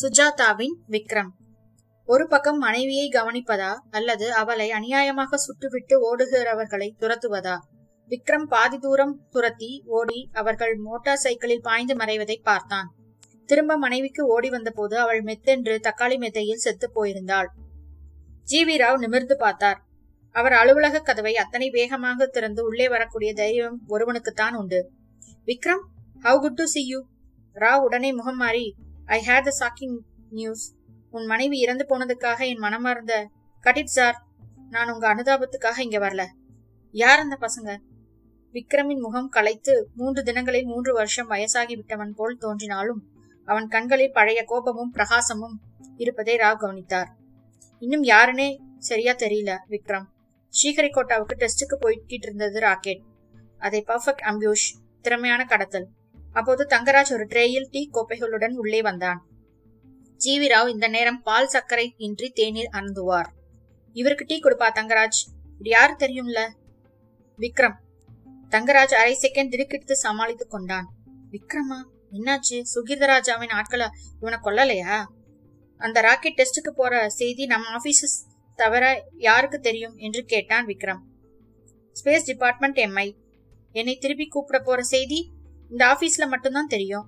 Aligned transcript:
சுஜாதாவின் 0.00 0.76
விக்ரம். 0.88 1.30
ஒரு 2.06 2.26
பக்கம் 2.26 2.58
மனைவியை 2.58 3.08
கவனிப்பதா 3.08 3.74
அல்லது 3.90 4.32
அவளை 4.32 4.70
அநியாயமாக 4.70 5.38
சுட்டுவிட்டு 5.46 5.94
ஓடுகிறவர்களை 6.08 6.88
துரத்துவதா? 6.98 7.56
விக்ரம் 8.10 8.46
பாதி 8.48 8.78
தூரம் 8.78 9.14
துரத்தி 9.30 9.82
ஓடி 9.86 10.28
அவர்கள் 10.32 10.76
மோட்டார் 10.76 11.16
சைக்கிளில் 11.16 11.60
பாய்ந்து 11.60 11.94
மறைவதை 11.94 12.36
பார்த்தான். 12.42 12.88
திரும்ப 13.44 13.76
மனைவிக்கு 13.76 14.26
ஓடி 14.26 14.50
வந்தபோது 14.50 14.98
அவள் 14.98 15.22
மெத்தென்று 15.22 15.76
தக்காளி 15.88 16.18
மெத்தையில் 16.18 16.64
செத்து 16.64 16.90
போயிருந்தாள். 16.94 17.48
ஜி 18.42 18.64
வி 18.64 18.76
ராவ் 18.82 18.98
நிமிர்ந்து 18.98 19.36
பார்த்தார். 19.36 19.80
அவர் 20.34 20.52
அலுவலக 20.52 21.00
கதவை 21.00 21.36
அத்தனை 21.36 21.70
வேகமாக 21.70 22.26
திறந்து 22.26 22.64
உள்ளே 22.64 22.88
வரக்கூடிய 22.88 23.32
தைரியம் 23.32 23.80
ஒருவனுக்குத்தான் 23.88 24.54
உண்டு. 24.54 24.90
Vikram 25.46 25.82
how 26.22 26.40
good 26.40 26.54
to 26.54 26.64
see 26.64 26.86
you 26.86 27.00
Rao 27.54 27.82
உடனே 27.82 28.12
முகம் 28.12 28.36
மாறி 28.36 28.74
I 29.10 29.24
hate 29.26 29.48
the 29.48 29.52
shocking 29.60 29.96
news 30.30 30.74
உன் 31.10 31.26
மனைவி 31.26 31.58
இறந்து 31.58 31.84
போனதுக்காக 31.88 32.46
என் 32.46 32.58
மனமார்ந்த 32.58 33.28
கட்டிட் 33.64 33.94
சார் 33.96 34.16
நான் 34.70 34.90
உங்க 34.90 35.14
அனுதாபத்துக்காக 35.14 35.78
இங்க 35.78 35.98
வரல. 35.98 36.26
யார் 36.90 37.18
அந்த 37.18 37.38
பசங்க? 37.40 37.70
விக்ரமின் 38.52 39.00
முகம் 39.00 39.28
களைத்து 39.28 39.88
மூன்று 39.94 40.22
தினங்களில் 40.22 40.64
மூன்று 40.64 40.92
வருஷம் 40.92 41.30
வயசாகி 41.30 41.74
விட்டவன் 41.74 42.14
போல் 42.14 42.36
தோன்றினாலும் 42.36 43.02
அவன் 43.44 43.68
கண்களில் 43.68 44.12
பழைய 44.12 44.44
கோபமும் 44.44 44.94
பிரகாசமும் 44.94 45.56
இருப்பதை 45.96 46.36
ராவ் 46.36 46.56
கவனித்தார். 46.56 47.10
இன்னும் 47.78 48.04
யாருன்னே 48.04 48.48
சரியா 48.78 49.12
தெரியல 49.12 49.56
விக்ரம். 49.68 50.06
ஸ்ரீஹரிகோட்டாவுக்கு 50.54 51.34
டெஸ்டுக்கு 51.38 51.76
போய்கிட்டு 51.80 52.24
இருந்தது 52.26 52.60
ராக்கெட். 52.60 53.02
அதை 53.58 53.84
பர்ஃபெக்ட் 53.86 54.26
அம்பியூஷ் 54.30 54.68
திறமையான 55.02 55.44
கடத்தல். 55.44 55.88
அப்போது 56.32 56.76
தங்கராஜ் 56.76 57.12
ஒரு 57.12 57.26
ட்ரேயில் 57.26 57.66
டீ 57.70 57.90
கோப்பைகளுடன் 57.92 58.52
உள்ளே 58.52 58.82
வந்தான். 58.82 59.26
ஜீவிராவ் 60.24 60.68
இந்த 60.68 60.88
நேரம் 60.88 61.22
பால் 61.22 61.48
சர்க்கரை 61.48 61.94
இன்றி 61.96 62.30
தேநீர் 62.30 62.68
அருந்துவார். 62.72 63.26
இவருக்கு 63.92 64.24
டீ 64.24 64.38
கொடுப்பா 64.38 64.68
தங்கராஜ். 64.68 65.20
இது 65.58 65.70
யாரு 65.70 65.92
தெரியும்ல? 65.92 66.48
விக்ரம். 67.38 67.74
தங்கராஜ் 68.50 68.94
அரை 68.94 69.18
செகண்ட் 69.22 69.48
திடுக்கிட்டு 69.48 69.96
சமாளித்துக் 69.96 70.50
கொண்டான். 70.50 70.88
விக்ரமா? 71.30 71.84
என்னாச்சு? 72.12 72.62
சுகீர்தராஜாவின் 72.74 73.50
ஆட்களை 73.50 73.86
இவனை 74.20 74.38
கொல்லலையா? 74.38 75.04
அந்த 75.76 76.00
ராக்கெட் 76.00 76.42
டெஸ்டுக்கு 76.42 76.70
போற 76.70 77.08
செய்தி 77.08 77.46
நம்ம 77.46 77.68
ஆபீஸ் 77.68 78.26
தவிர 78.54 79.04
யாருக்கு 79.16 79.60
தெரியும் 79.60 79.96
என்று 79.96 80.24
கேட்டான் 80.24 80.66
விக்ரம். 80.66 81.00
Space 82.04 82.24
department 82.24 82.76
Mi. 82.76 83.16
என்னை 83.72 83.96
திருப்பி 83.96 84.26
கூப்பிட 84.26 84.58
போற 84.58 84.82
செய்தி 84.82 85.30
இந்த 85.70 85.84
ஆபீஸ்ல 85.86 86.28
மட்டும்தான் 86.28 86.66
தெரியும். 86.66 87.06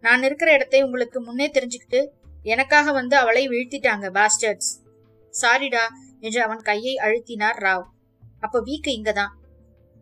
நான் 0.00 0.22
இருக்கிற 0.22 0.52
இடத்தை 0.52 0.82
உங்களுக்கு 0.82 1.22
முன்னே 1.22 1.50
தெரிஞ்சுக்கிட்டு 1.50 2.08
எனக்காக 2.42 2.92
வந்து 2.92 3.16
அவளை 3.16 3.48
வீழ்த்திட்டாங்க 3.48 4.06
பாஸ்டர்ட்ஸ் 4.10 4.70
சாரிடா 5.40 5.84
என்று 6.20 6.42
அவன் 6.42 6.58
கையை 6.58 6.96
அழுத்தினார் 6.96 7.58
ராவ். 7.58 7.84
அப்ப 8.40 8.62
வீக்கு 8.64 8.88
இங்கதான். 8.88 9.32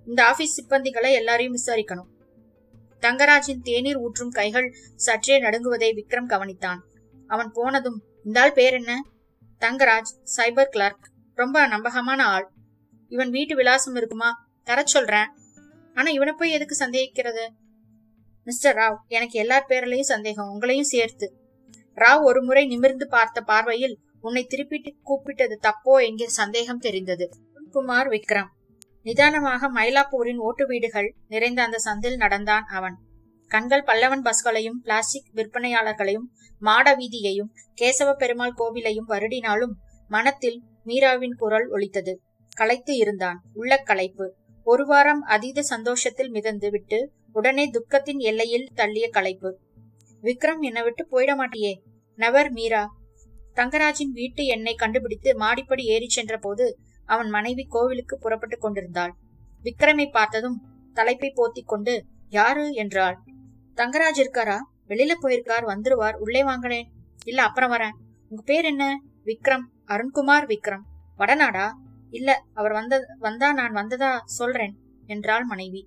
இந்த 0.06 0.26
ஆபீஸ் 0.26 0.54
சிப்பந்திகளை 0.60 1.12
எல்லாரையும் 1.12 1.54
விசாரிக்கணும். 1.54 2.08
தங்கராஜின் 3.00 3.62
தேநீர் 3.62 3.96
ஊற்றும் 3.96 4.30
கைகள் 4.30 4.74
சற்றே 4.96 5.42
நடுங்குவதை 5.42 5.90
விக்ரம் 5.94 6.28
கவனித்தான். 6.28 6.78
அவன் 7.26 7.50
போனதும் 7.52 8.02
இந்த 8.24 8.40
ஆள் 8.40 8.52
பேர் 8.52 8.72
என்ன? 8.72 9.02
தங்கராஜ் 9.60 10.12
சைபர் 10.36 10.68
கிளார்க் 10.68 11.10
ரொம்ப 11.34 11.66
நம்பகமான 11.66 12.26
ஆள். 12.26 12.48
இவன் 13.08 13.30
வீட்டு 13.30 13.56
விலாசம் 13.56 13.94
இருக்குமா? 13.94 14.30
தர 14.64 14.82
சொல்றேன். 14.84 15.26
ஆனா 15.94 16.10
இவனை 16.10 16.34
போய் 16.36 16.50
எதுக்கு 16.50 16.76
சந்தேகிக்கிறது? 16.84 17.48
மிஸ்டர் 18.48 18.76
ராவ் 18.76 18.98
எனக்கு 19.06 19.38
எல்லார் 19.38 19.66
பேர்லயும் 19.68 20.10
சந்தேகம் 20.10 20.50
உங்களையும் 20.52 20.90
சேர்த்து. 20.90 21.36
ராவ் 21.94 22.22
ஒரு 22.22 22.42
முறை 22.42 22.66
நிமிர்ந்து 22.66 23.08
பார்த்த 23.08 23.40
பார்வையில் 23.40 23.98
உன்னை 24.20 24.46
திருப்பிட்டு 24.50 24.90
கூப்பிட்டது 25.04 25.56
தப்போ 25.62 26.04
என்கிற 26.04 26.30
சந்தேகம் 26.30 26.78
தெரிந்தது. 26.78 27.30
குமார் 27.70 28.08
விக்ரம். 28.08 28.48
நிதானமாக 29.02 29.70
மயிலாப்பூரின் 29.72 30.36
ஓட்டு 30.36 30.66
வீடுகள் 30.66 31.14
நிறைந்த 31.28 31.62
அந்த 31.62 31.78
சந்தில் 31.84 32.16
நடந்தான் 32.16 32.64
அவன். 32.64 32.96
கண்கள் 33.48 33.82
பல்லவன் 33.82 34.24
பஸ்களையும் 34.24 34.80
பிளாஸ்டிக் 34.82 35.30
விற்பனையாளர்களையும் 35.34 36.26
மாட 36.58 36.96
வீதியையும் 36.96 37.52
கேசவ 37.80 38.14
பெருமாள் 38.14 38.58
கோவிலையும் 38.58 39.08
வருடினாலும் 39.08 39.76
மனத்தில் 40.08 40.62
மீராவின் 40.86 41.36
குரல் 41.36 41.68
ஒலித்தது. 41.68 42.20
களைத்து 42.56 42.96
இருந்தான். 42.96 43.40
உள்ள 43.52 43.76
களைப்பு. 43.76 44.26
ஒரு 44.70 44.86
வாரம் 44.86 45.20
அதீத 45.20 45.62
சந்தோஷத்தில் 45.62 46.30
மிதந்து 46.30 46.70
விட்டு 46.70 47.12
உடனே 47.32 47.70
துக்கத்தின் 47.70 48.18
எல்லையில் 48.18 48.68
தள்ளிய 48.74 49.10
களைப்பு. 49.10 49.58
விக்ரம் 50.22 50.60
என்னை 50.60 50.82
விட்டு 50.82 51.02
போயிட 51.10 51.36
மாட்டியே. 51.36 51.72
நவர் 52.14 52.50
மீரா. 52.50 52.88
தங்கராஜின் 53.54 54.12
வீட்டு 54.12 54.44
எண்ணை 54.44 54.74
கண்டுபிடித்து 54.74 55.36
மாடிப்படி 55.36 55.84
ஏறி 55.84 56.08
சென்ற 56.08 56.38
போது 56.38 56.78
அவன் 57.04 57.28
மனைவி 57.28 57.64
கோவிலுக்கு 57.64 58.18
புறப்பட்டு 58.18 58.58
கொண்டிருந்தாள். 58.58 59.14
விக்ரமை 59.62 60.10
பார்த்ததும் 60.10 60.62
தலைப்பை 60.92 61.32
போத்திக் 61.36 61.68
கொண்டு 61.68 62.04
யாரு? 62.28 62.72
என்றாள். 62.72 63.18
தங்கராஜ் 63.74 64.22
இருக்காரா? 64.24 64.58
வெளியில 64.88 65.10
போயிருக்கார் 65.22 65.64
வந்துருவார் 65.64 66.16
உள்ளே 66.18 66.44
வாங்கினேன் 66.44 66.92
இல்ல 67.24 67.42
அப்புறம் 67.42 67.72
வரேன். 67.72 67.96
உங்க 68.28 68.42
பேர் 68.42 68.64
என்ன? 68.64 69.00
விக்ரம் 69.24 69.66
அருண்குமார் 69.86 70.46
விக்ரம். 70.46 70.84
வடநாடா? 71.18 71.68
இல்ல 72.12 72.30
அவர் 72.52 72.72
வந்த 72.72 72.94
வந்தா 73.18 73.48
நான் 73.52 73.72
வந்ததா 73.72 74.10
சொல்றேன் 74.38 74.74
என்றாள் 75.06 75.44
மனைவி. 75.44 75.82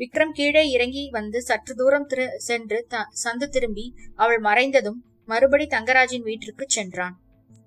விக்ரம் 0.00 0.32
கீழே 0.32 0.62
இறங்கி 0.70 1.02
வந்து 1.10 1.38
சற்று 1.42 1.72
தூரம் 1.74 2.06
திரு 2.06 2.26
சென்று 2.38 2.78
சந்து 3.24 3.46
திரும்பி 3.48 3.84
அவள் 4.14 4.40
மறைந்ததும் 4.40 5.00
மறுபடி 5.28 5.66
தங்கராஜின் 5.66 6.26
வீட்டிற்கு 6.28 6.64
சென்றான். 6.68 7.14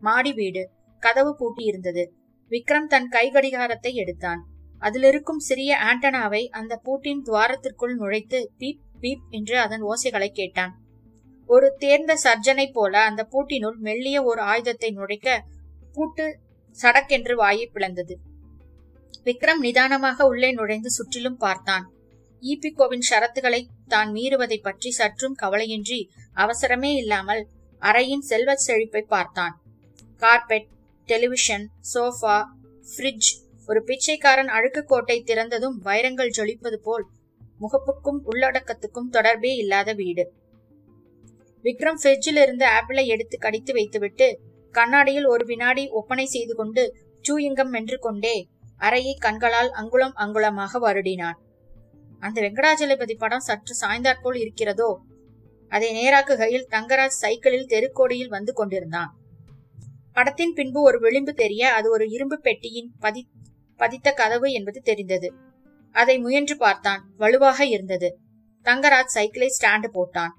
மாடி 0.02 0.32
வீடு 0.34 0.64
கதவு 1.04 1.32
பூட்டி 1.36 1.64
இருந்தது 1.64 2.04
விக்ரம் 2.52 2.88
தன் 2.88 3.08
கை 3.08 3.26
கடிகாரத்தை 3.30 3.92
எடுத்தான். 3.96 4.42
அதிலிருக்கும் 4.82 5.42
சிறிய 5.42 5.72
ஆண்டனாவை 5.84 6.42
அந்த 6.50 6.74
பூட்டின் 6.84 7.22
துவாரத்திற்குள் 7.26 7.96
நுழைத்து 7.98 8.40
பீப் 8.58 8.84
பீப் 9.02 9.24
என்று 9.30 9.56
அதன் 9.60 9.84
ஓசைகளை 9.84 10.30
கேட்டான். 10.32 10.74
ஒரு 11.50 11.68
தேர்ந்த 11.78 12.14
சர்ஜனை 12.16 12.66
போல 12.72 12.94
அந்த 13.04 13.22
பூட்டினுள் 13.32 13.78
மெல்லிய 13.80 14.18
ஒரு 14.24 14.42
ஆயுதத்தை 14.42 14.90
நுழைக்க 14.92 15.30
பூட்டு 15.96 16.26
சடக்கென்று 16.82 17.36
வாயை 17.36 17.66
பிளந்தது. 17.76 18.16
விக்ரம் 19.26 19.62
நிதானமாக 19.66 20.28
உள்ளே 20.32 20.50
நுழைந்து 20.52 20.90
சுற்றிலும் 20.90 21.38
பார்த்தான். 21.38 21.86
ஈபிகோவின் 22.44 23.06
ஷரத்துகளை 23.10 23.62
தான் 23.88 24.10
மீறுவதை 24.16 24.58
பற்றி 24.62 24.90
சற்றும் 24.92 25.36
கவலையின்றி 25.42 26.00
அவசரமே 26.36 26.92
இல்லாமல் 26.96 27.42
அறையின் 27.82 28.26
செல்வ 28.30 28.52
செழிப்பை 28.66 29.04
பார்த்தான். 29.14 29.56
கார்பெட் 30.22 30.70
டெலிவிஷன் 31.10 31.66
சோஃபா 31.94 32.38
ஃப்ரிட்ஜ் 32.88 33.32
ஒரு 33.70 33.80
பிச்சைக்காரன் 33.84 34.52
அழுக்கு 34.58 34.82
கோட்டை 34.86 35.18
திறந்ததும் 35.22 35.78
வைரங்கள் 35.88 36.36
ஜொலிப்பது 36.38 36.78
போல் 36.84 37.06
முகப்புக்கும் 37.60 38.20
உள்ளடக்கத்துக்கும் 38.32 39.10
தொடர்பே 39.10 39.52
இல்லாத 39.56 39.94
வீடு. 39.94 40.26
விக்ரம் 41.66 42.00
ஃப்ரிட்ஜில் 42.02 42.42
இருந்து 42.44 42.66
ஆப்பிளை 42.76 43.06
எடுத்து 43.08 43.38
கடித்து 43.38 43.72
வைத்துவிட்டு 43.74 44.28
கண்ணாடியில் 44.78 45.26
ஒரு 45.26 45.44
வினாடி 45.46 45.84
ஒப்பனை 45.90 46.26
செய்து 46.26 46.54
கொண்டு 46.56 46.84
சூயிங்கம் 47.26 47.70
வென்று 47.70 47.98
கொண்டே 47.98 48.36
அறையை 48.78 49.14
கண்களால் 49.16 49.72
அங்குலம் 49.72 50.16
அங்குலமாக 50.16 50.80
வருடினான். 50.80 51.38
அந்த 52.24 52.38
வெங்கடாஜலபதி 52.42 53.16
படம் 53.18 53.46
சற்று 53.48 53.74
சாய்ந்தாற்போல் 53.82 54.38
இருக்கிறதோ? 54.40 54.90
அதை 55.72 55.90
நேராக்குகையில் 55.92 56.68
தங்கராஜ் 56.70 57.22
சைக்கிளில் 57.22 57.70
தெருக்கோடியில் 57.74 58.34
வந்து 58.36 58.52
கொண்டிருந்தான். 58.54 59.12
படத்தின் 60.14 60.54
பின்பு 60.54 60.80
ஒரு 60.82 60.98
விளிம்பு 61.00 61.34
தெரிய 61.34 61.64
அது 61.74 61.88
ஒரு 61.90 62.06
இரும்பு 62.10 62.38
பெட்டியின் 62.40 62.90
பதி 63.00 63.22
பதித்த 63.80 64.12
கதவு 64.12 64.48
என்பது 64.52 64.80
தெரிந்தது. 64.82 65.30
அதை 65.96 66.16
முயன்று 66.20 66.56
பார்த்தான். 66.58 67.02
வலுவாக 67.18 67.60
இருந்தது. 67.66 68.10
தங்கராஜ் 68.66 69.16
சைக்கிளை 69.16 69.50
ஸ்டாண்டு 69.58 69.90
போட்டான். 69.94 70.34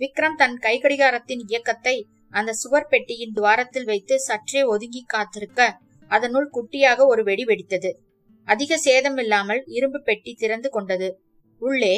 விக்ரம் 0.00 0.38
தன் 0.38 0.56
கைகடிகாரத்தின் 0.62 1.42
இயக்கத்தை 1.46 1.96
அந்த 2.38 2.52
சுவர் 2.60 2.90
பெட்டியின் 2.92 3.34
துவாரத்தில் 3.38 3.88
வைத்து 3.90 4.14
சற்றே 4.28 4.62
ஒதுங்கி 4.72 5.02
காத்திருக்க 5.14 5.60
அதனுள் 6.10 6.48
குட்டியாக 6.56 7.06
ஒரு 7.12 7.22
வெடி 7.28 7.44
வெடித்தது. 7.44 7.90
அதிக 8.48 8.76
சேதம் 8.78 9.18
இல்லாமல் 9.22 9.62
இரும்பு 9.76 10.00
பெட்டி 10.00 10.32
திறந்து 10.34 10.68
கொண்டது. 10.70 11.08
உள்ளே 11.62 11.94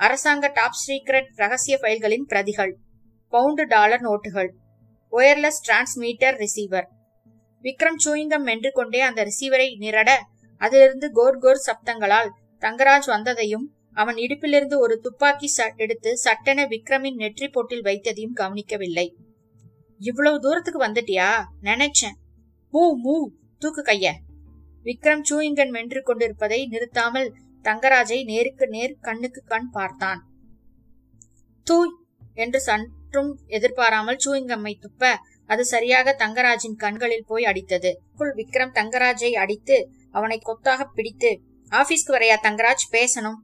அரசாங்க 0.00 0.46
டாப் 0.58 0.80
சீக்ரெட் 0.84 1.30
ரகசிய 1.34 1.76
ஃபைல்களின் 1.82 2.26
பிரதிகள் 2.32 2.72
பவுண்டு 3.32 3.64
டாலர் 3.66 4.04
நோட்டுகள் 4.08 4.50
wireless 5.12 5.62
transmitter 5.66 6.36
receiver. 6.42 6.88
Vikram 7.64 8.00
chewing gum 8.04 8.44
மென்று 8.48 8.70
கொண்டே 8.72 9.00
அந்த 9.00 9.20
ரிசீவரை 9.28 9.68
நிரட 9.84 10.10
அதிலிருந்து 10.60 11.08
கோர் 11.10 11.40
கோர் 11.44 11.64
சப்தங்களால் 11.66 12.30
தங்கராஜ் 12.62 13.08
வந்ததையும் 13.14 13.66
அவன் 13.96 14.18
இடுப்பிலிருந்து 14.24 14.76
ஒரு 14.84 14.94
துப்பாக்கி 15.04 15.48
எடுத்து 15.84 16.10
சட்டென 16.24 16.66
விக்ரமின் 16.72 17.18
நெற்றி 17.22 17.48
போட்டில் 17.48 17.86
வைத்ததையும் 17.88 18.38
கவனிக்கவில்லை. 18.40 19.06
இவ்வளவு 19.98 20.40
தூரத்துக்கு 20.40 20.84
வந்துட்டியா? 20.84 21.30
நினைச்சேன். 21.62 22.16
மூ 22.72 22.94
மூ 23.04 23.14
தூக்கு 23.58 23.82
கைய. 23.82 24.12
விக்ரம் 24.84 25.22
சூயிங்கன் 25.30 25.70
மென்று 25.70 26.02
கொண்டிருப்பதை 26.02 26.66
நிறுத்தாமல் 26.66 27.34
தங்கராஜை 27.62 28.24
நேருக்கு 28.24 28.68
நேர் 28.68 28.96
கண்ணுக்கு 29.00 29.42
கண் 29.46 29.70
பார்த்தான். 29.70 30.20
தூய் 31.62 31.94
என்று 32.34 32.60
சற்றும் 32.60 33.40
எதிர்பாராமல் 33.46 34.16
சூயிங்கம்மை 34.26 34.74
துப்ப 34.80 35.14
அது 35.46 35.64
சரியாக 35.64 36.16
தங்கராஜின் 36.18 36.76
கண்களில் 36.76 37.24
போய் 37.26 37.44
அடித்தது. 37.44 37.94
குள் 38.16 38.34
விக்ரம் 38.34 38.74
தங்கராஜை 38.74 39.32
அடித்து 39.32 39.90
அவனை 40.10 40.38
கொத்தாக 40.38 40.84
பிடித்து 40.84 41.40
ஆபீஸ்க்கு 41.70 42.12
வரையா 42.12 42.36
தங்கராஜ்? 42.42 42.84
பேசணும். 42.92 43.38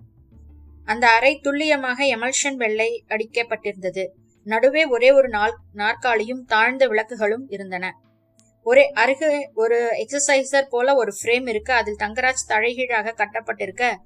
அந்த 0.85 1.09
அறை 1.09 1.39
துல்லியமாக 1.39 2.05
எமல்ஷன் 2.05 2.55
வெள்ளை 2.55 3.05
அடிக்கப்பட்டிருந்தது. 3.09 4.07
நடுவே 4.45 4.85
ஒரே 4.85 5.11
ஒரு 5.11 5.29
நாள் 5.29 5.55
நாற்காலியும் 5.75 6.45
தாழ்ந்த 6.45 6.87
விளக்குகளும் 6.89 7.45
இருந்தன. 7.49 7.93
ஒரே 8.67 8.85
அருகே 9.03 9.51
ஒரு 9.55 9.79
எக்ஸசைசர் 10.03 10.71
போல 10.71 10.95
ஒரு 10.95 11.13
ஃப்ரேம் 11.23 11.49
இருக்கு. 11.49 11.73
அதில் 11.73 12.03
தங்கராஜ் 12.03 12.47
தலைகீழாக 12.47 13.15
கட்டப்பட்டிருக்க 13.17 13.97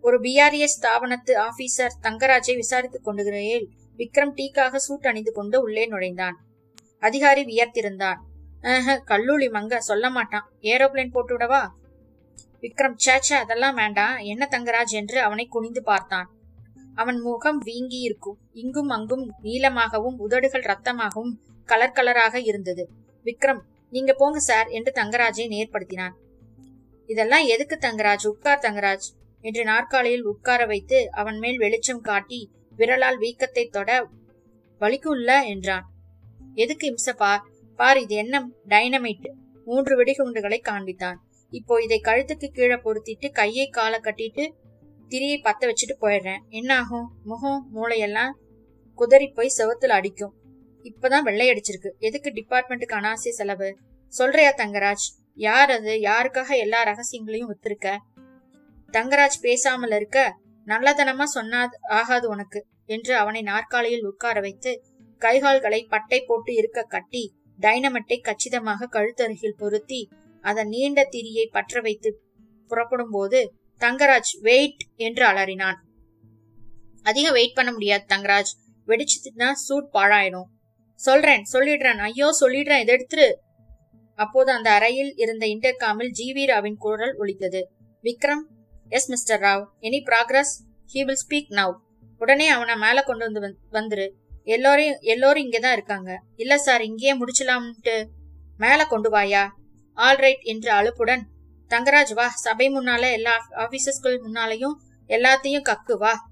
ஒரு 0.00 0.20
பிஆர்எஸ் 0.20 0.76
ஸ்தாபனத்து 0.78 1.32
ஆபீசர் 1.46 1.98
தங்கராஜை 2.02 2.54
விசாரித்துக் 2.54 3.04
கொண்டிருக்கையில் 3.04 3.68
விக்ரம் 3.96 4.34
டீக்காக 4.36 4.76
சூட் 4.76 5.06
அணிந்து 5.06 5.32
கொண்டு 5.32 5.60
உள்ளே 5.60 5.86
நுழைந்தான். 5.86 6.36
அதிகாரி 7.00 7.42
வியர்த்திருந்தான். 7.44 8.18
கல்லூலி 9.10 9.48
மங்க 9.48 9.76
சொல்ல 9.76 10.10
மாட்டான். 10.10 10.46
ஏரோப்ளேன் 10.62 11.10
போட்டு 11.10 11.36
விடவா? 11.36 11.62
விக்ரம் 12.60 12.96
சேச்ச 13.04 13.32
அதெல்லாம் 13.32 13.74
வேண்டாம். 13.74 14.16
என்ன 14.16 14.48
தங்கராஜ்? 14.50 14.94
என்று 15.00 15.20
அவனை 15.20 15.46
குனிந்து 15.46 15.82
பார்த்தான். 15.82 16.28
அவன் 16.94 17.18
முகம் 17.20 17.58
வீங்கி 17.58 18.00
இருக்கும் 18.00 18.38
இங்கும் 18.52 18.88
அங்கும் 18.88 19.24
நீளமாகவும் 19.42 20.16
உதடுகள் 20.16 20.62
ரத்தமாகவும் 20.62 21.34
கலர் 21.64 21.94
கலராக 21.94 22.36
இருந்தது. 22.36 22.88
விக்ரம் 23.24 23.62
நீங்க 23.90 24.12
போங்க 24.12 24.38
சார் 24.38 24.68
என்று 24.68 24.92
தங்கராஜை 24.94 25.46
நேர்படுத்தினான். 25.54 26.14
இதெல்லாம் 27.08 27.44
எதுக்கு 27.44 27.76
தங்கராஜ்? 27.80 28.26
உட்கார் 28.26 28.60
தங்கராஜ் 28.60 29.08
என்று 29.40 29.64
நாற்காலியில் 29.64 30.22
உட்கார 30.22 30.66
வைத்து 30.66 31.10
அவன் 31.10 31.38
மேல் 31.38 31.58
வெளிச்சம் 31.58 32.00
காட்டி 32.00 32.40
விரலால் 32.76 33.18
வீக்கத்தை 33.18 33.64
தொட 33.70 34.08
வலிக்கும்ல 34.80 35.32
என்றான். 35.46 35.86
எதுக்கு 36.54 36.94
இம்சப்பா 36.94 37.32
பார் 37.76 37.98
இது 37.98 38.14
என்ன 38.14 38.50
டைனமைட் 38.68 39.28
மூன்று 39.64 40.04
வெடிகுண்டுகளை 40.04 40.58
காண்பித்தான். 40.68 41.18
இப்போ 41.50 41.82
இதை 41.82 42.00
கழுத்துக்கு 42.04 42.48
கீழே 42.48 42.74
பொருத்திட்டு 42.74 43.30
கையை 43.32 43.68
காலை 43.68 44.00
கட்டிட்டு 44.00 44.44
திரியை 45.12 45.38
பத்த 45.38 45.62
வச்சுட்டு 45.62 45.94
போயிடுறேன். 46.00 46.42
என்ன 46.48 46.78
ஆகும் 46.78 47.08
முகம் 47.24 47.68
மூளையெல்லாம் 47.74 48.32
குதறி 48.98 49.34
போய் 49.34 49.52
செவத்துல 49.58 49.88
அடிக்கும். 49.88 50.34
இப்பதான் 50.82 51.22
வெள்ளை 51.22 51.46
அடிச்சிருக்கு. 51.48 51.90
எதுக்கு 51.98 52.30
டிபார்ட்மெண்ட்டுக்கு 52.30 52.98
அனாவசிய 53.00 53.32
செலவு? 53.32 53.78
சொல்றியா 54.06 54.52
தங்கராஜ்? 54.54 55.06
யார் 55.34 55.70
அது? 55.70 55.92
யாருக்காக 55.92 56.56
எல்லா 56.56 56.84
ரகசியங்களையும் 56.84 57.50
ஒத்துருக்க? 57.52 57.96
தங்கராஜ் 58.92 59.38
பேசாமல் 59.40 59.90
இருக்க 59.90 60.36
நல்லதனமா 60.66 61.22
சொன்னா 61.22 61.68
ஆகாது 61.82 62.28
உனக்கு 62.28 62.66
என்று 62.86 63.16
அவனை 63.16 63.42
நாற்காலியில் 63.42 64.04
உட்கார 64.04 64.40
வைத்து 64.40 64.72
கைகால்களை 65.18 65.84
பட்டை 65.84 66.20
போட்டு 66.20 66.54
இருக்க 66.54 66.82
கட்டி 66.82 67.34
டைனமட்டை 67.60 68.20
கச்சிதமாக 68.20 68.88
கழுத்தருகில் 68.92 69.58
பொருத்தி 69.58 70.08
அதன் 70.40 70.68
நீண்ட 70.68 71.08
திரியை 71.10 71.46
பற்ற 71.50 71.80
வைத்து 71.80 72.10
புறப்படும் 72.66 73.10
போது 73.10 73.40
தங்கராஜ் 73.84 74.32
வெயிட் 74.40 74.82
என்று 74.96 75.24
அலறினான். 75.26 75.78
அதிகம் 77.02 77.32
வெயிட் 77.32 77.54
பண்ண 77.54 77.70
முடியாது 77.72 78.04
தங்கராஜ். 78.14 78.52
வெடிச்சுட்டுனா 78.88 79.48
சூட் 79.66 79.88
பாழாயிடும். 79.92 80.48
சொல்றேன் 81.00 81.44
சொல்லிடுறேன் 81.52 82.00
ஐயோ 82.06 82.28
சொல்லிடுறேன் 82.40 82.82
இதை 82.82 82.92
எடுத்துரு. 82.96 83.28
அப்போது 84.18 84.50
அந்த 84.52 84.68
அறையில் 84.70 85.12
இருந்த 85.16 85.46
இன்டர்காமில் 85.46 86.12
ஜிவி 86.18 86.44
ராவின் 86.50 86.76
குரல் 86.76 87.14
ஒலித்தது. 87.16 87.62
Vikram. 88.04 88.44
Yes 88.88 89.08
Mister 89.08 89.40
Rao 89.40 89.64
any 89.80 90.00
progress 90.10 90.52
he 90.92 91.02
will 91.04 91.22
speak 91.24 91.50
now 91.50 91.74
உடனே 92.18 92.48
அவனை 92.48 92.74
மேல 92.76 93.02
கொண்டு 93.02 93.24
வந்து 93.26 93.58
வந்துரு. 93.78 94.06
எல்லோரையும் 94.44 94.98
எல்லோரும் 95.12 95.42
இங்கே 95.42 95.58
தான் 95.58 95.72
இருக்காங்க. 95.72 96.10
இல்ல 96.36 96.58
சார் 96.58 96.82
இங்கேயே 96.82 97.12
முடிச்சலாம்ட்டு. 97.18 97.96
மேல 98.58 98.84
கொண்டு 98.84 99.10
வாயா? 99.10 99.44
ஆல்ரைட் 99.98 100.42
என்று 100.52 100.70
அழுப்புடன் 100.72 101.22
தங்கராஜ் 101.72 102.14
வா. 102.14 102.28
சபை 102.28 102.70
முன்னால 102.70 103.12
எல்லா 103.12 103.46
ஆபீசஸ்கள் 103.50 104.22
முன்னாலையும் 104.22 104.74
எல்லாத்தையும் 105.08 105.62
கக்கு 105.62 105.96
வா. 105.96 106.30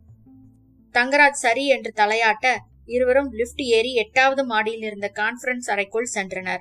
தங்கராஜ் 0.92 1.30
சரி 1.30 1.66
என்று 1.66 1.92
தலையாட்ட 1.96 2.56
இருவரும் 2.84 3.32
லிப்ட் 3.32 3.62
ஏறி 3.62 3.94
எட்டாவது 3.94 4.44
மாடியில் 4.44 4.82
இருந்த 4.82 5.12
கான்பரன்ஸ் 5.14 5.70
அறைக்குள் 5.70 6.08
சென்றனர். 6.14 6.58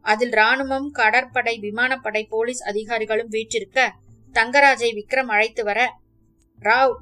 அதில் 0.00 0.30
ராணுவம் 0.30 0.90
கடற்படை 0.90 1.58
விமானப்படை 1.58 2.24
போலீஸ் 2.24 2.64
அதிகாரிகளும் 2.64 3.28
வீற்றிருக்க 3.28 3.92
தங்கராஜை 4.32 4.90
விக்ரம் 4.94 5.26
அழைத்து 5.26 5.64
வர 5.64 5.94
ராவ் 6.62 6.94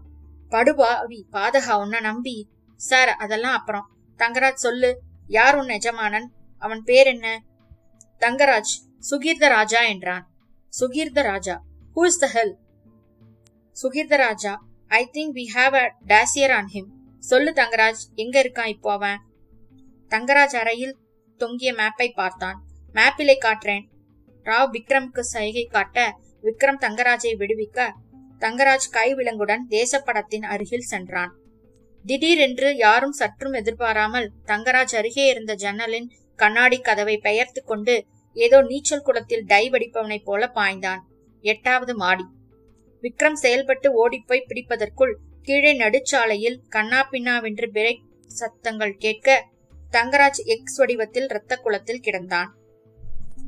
படுபாவி 0.48 1.26
பாதகா 1.32 1.78
உன்ன 1.78 2.00
நம்பி. 2.00 2.50
சார் 2.76 3.08
அதெல்லாம் 3.08 3.58
அப்புறம். 3.58 3.88
தங்கராஜ் 4.18 4.52
சொல்லு. 4.52 5.00
யார் 5.26 5.56
உன் 5.56 5.68
எஜமானன்? 5.68 6.32
அவன் 6.58 6.82
பேர் 6.82 7.06
என்ன? 7.06 7.42
தங்கராஜ் 8.20 8.72
சுகீர்த 9.10 9.48
ராஜா 9.48 9.80
என்றான். 9.80 10.35
Sugeertha 10.78 11.20
Raja 11.22 11.54
who 11.96 12.02
is 12.04 12.20
the 12.22 12.26
hell 12.32 12.54
Sugeertha 13.76 14.16
Raja 14.16 14.52
I 14.90 15.02
think 15.14 15.34
we 15.38 15.44
have 15.54 15.74
a 15.74 15.84
dossier 16.06 16.54
on 16.56 16.70
him 16.74 16.90
சொல்லு 17.22 17.50
தங்கராஜ். 17.52 18.02
எங்க 18.14 18.36
இருக்கான் 18.42 18.72
இப்போ 18.74 18.90
அவன்? 18.92 19.20
தங்கராஜ் 20.12 20.56
அறையில் 20.60 20.94
தொங்கிய 21.40 21.70
மேப்பை 21.72 22.08
பார்த்தான். 22.10 22.58
மேப்பிலை 22.94 23.36
காட்டுறேன். 23.38 23.84
ராவ் 24.46 24.70
விக்ரம்க்கு 24.76 25.22
சைகை 25.32 25.64
காட்ட 25.66 25.98
விக்ரம் 26.44 26.80
தங்கராஜை 26.84 27.32
விடுவிக்க 27.40 27.88
தங்கராஜ் 28.42 28.88
கை 28.90 29.08
விலங்குடன் 29.14 29.64
தேசப்படத்தின் 29.68 30.46
அருகில் 30.52 30.88
சென்றான். 30.92 31.32
திடீரென்று 32.04 32.68
யாரும் 32.76 33.12
சற்றும் 33.12 33.52
எதிர்பாராமல் 33.52 34.28
தங்கராஜ் 34.46 34.94
அருகே 35.00 35.24
இருந்த 35.26 35.54
ஜன்னலின் 35.54 36.08
கண்ணாடி 36.38 36.78
கதவை 36.80 37.16
பெயர்த்து 37.18 37.60
கொண்டு 37.64 37.96
ஏதோ 38.44 38.58
நீச்சல் 38.62 39.04
குளத்தில் 39.06 39.44
டைவ் 39.52 39.74
அடிப்பவனைப் 39.76 40.26
போல 40.28 40.50
பாய்ந்தான். 40.54 41.02
எட்டாவது 41.44 41.92
மாடி. 41.96 42.24
விக்ரம் 43.04 43.38
செயல்பட்டு 43.42 43.88
ஓடிப்போய் 44.02 44.48
பிடிப்பதற்குள் 44.50 45.14
கீழே 45.42 45.72
நடுச்சாலையில் 45.82 46.58
கண்ணா 46.68 47.00
பின்னாவென்று 47.10 47.66
பிரேக் 47.76 48.02
சத்தங்கள் 48.30 48.94
கேட்க 49.04 49.36
தங்கராஜ் 49.92 50.40
எக்ஸ் 50.54 50.78
வடிவத்தில் 50.80 51.28
இரத்த 51.32 51.56
குளத்தில் 51.56 52.04
கிடந்தான். 52.06 52.48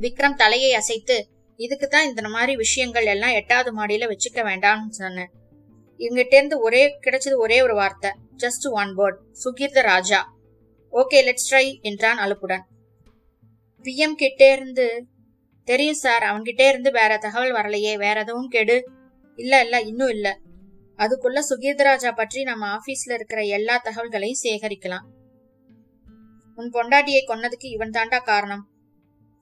விக்ரம் 0.01 0.39
தலையை 0.43 0.71
அசைத்து 0.75 1.17
இதுக்கு 1.61 1.87
தான் 1.89 2.09
இந்த 2.09 2.23
மாதிரி 2.35 2.53
விஷயங்கள் 2.57 3.09
எல்லாம் 3.15 3.37
எட்டாவது 3.41 3.71
மாடியில 3.79 4.09
வச்சுக்க 4.13 4.41
வேண்டாம்னு 4.49 4.97
சொன்னேன் 5.01 5.31
இவங்கிட்ட 6.01 6.35
இருந்து 6.39 6.57
ஒரே 6.67 6.83
கிடைச்சது 7.05 7.37
ஒரே 7.45 7.57
ஒரு 7.63 7.75
வார்த்தை 7.75 8.11
just 8.43 8.67
one 8.81 8.93
word 8.99 9.19
Sukirtha 9.45 9.83
Raja. 9.93 10.21
Okay 10.93 11.21
let's 11.29 11.49
try 11.51 11.65
என்றான் 11.81 12.21
அலுப்புடன். 12.25 12.65
பிஎம் 13.83 14.15
கிட்டே 14.15 14.53
இருந்து 14.53 15.07
தெரியும் 15.65 15.95
சார். 15.95 16.23
அவன்கிட்டே 16.23 16.69
இருந்து 16.69 16.91
வேற 16.91 17.19
தகவல் 17.19 17.53
வரலையே. 17.53 17.99
வேற 17.99 18.21
எதுவும் 18.21 18.49
கெடு? 18.49 18.85
இல்ல 19.35 19.63
இல்ல 19.63 19.81
இன்னும் 19.81 20.09
இல்ல. 20.09 20.39
அதுக்குள்ள 20.97 21.41
சுகீர்தராஜா 21.49 22.15
பற்றி 22.15 22.43
நம்ம 22.43 22.77
ஆபீஸ்ல 22.77 23.13
இருக்கிற 23.13 23.43
எல்லா 23.43 23.83
தகவல்களையும் 23.85 24.43
சேகரிக்கலாம். 24.43 25.05
உன் 26.55 26.71
பொண்டாட்டியை 26.71 27.21
கொன்னதுக்கு 27.27 27.65
இவன் 27.65 27.91
தாண்டா 27.91 28.23
காரணம். 28.23 28.69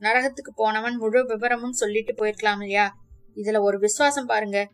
நரகத்துக்கு 0.00 0.52
போனவன் 0.54 0.96
முழு 0.96 1.26
விவரமும் 1.26 1.72
சொல்லிட்டு 1.72 2.12
போயிருக்கலாம் 2.12 2.60
இல்லையா? 2.60 2.96
இதுல 3.34 3.60
ஒரு 3.60 3.78
விசுவாசம் 3.78 4.26
பாருங்க. 4.26 4.70